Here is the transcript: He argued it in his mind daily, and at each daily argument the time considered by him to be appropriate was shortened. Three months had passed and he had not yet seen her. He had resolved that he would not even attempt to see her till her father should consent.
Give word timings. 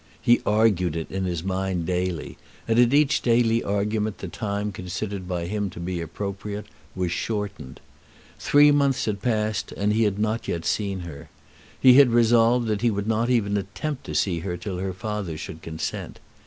He 0.19 0.41
argued 0.47 0.95
it 0.95 1.11
in 1.11 1.25
his 1.25 1.43
mind 1.43 1.85
daily, 1.85 2.39
and 2.67 2.79
at 2.79 2.91
each 2.91 3.21
daily 3.21 3.63
argument 3.63 4.17
the 4.17 4.27
time 4.27 4.71
considered 4.71 5.27
by 5.27 5.45
him 5.45 5.69
to 5.69 5.79
be 5.79 6.01
appropriate 6.01 6.65
was 6.95 7.11
shortened. 7.11 7.79
Three 8.39 8.71
months 8.71 9.05
had 9.05 9.21
passed 9.21 9.71
and 9.73 9.93
he 9.93 10.05
had 10.05 10.17
not 10.17 10.47
yet 10.47 10.65
seen 10.65 11.01
her. 11.01 11.29
He 11.79 11.97
had 11.99 12.09
resolved 12.09 12.65
that 12.65 12.81
he 12.81 12.89
would 12.89 13.05
not 13.07 13.29
even 13.29 13.55
attempt 13.57 14.03
to 14.05 14.15
see 14.15 14.39
her 14.39 14.57
till 14.57 14.79
her 14.79 14.91
father 14.93 15.37
should 15.37 15.61
consent. 15.61 16.19